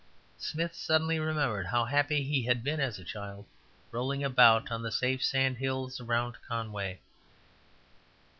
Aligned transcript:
Smith 0.39 0.73
suddenly 0.73 1.19
remembered 1.19 1.67
how 1.67 1.85
happy 1.85 2.23
he 2.23 2.41
had 2.41 2.63
been 2.63 2.79
as 2.79 2.97
a 2.97 3.03
child, 3.05 3.45
rolling 3.91 4.23
about 4.23 4.71
on 4.71 4.81
the 4.81 4.91
safe 4.91 5.23
sandhills 5.23 5.99
around 6.01 6.37
Conway. 6.47 6.99